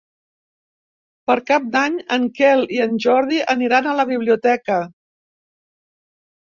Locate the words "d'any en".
1.75-2.27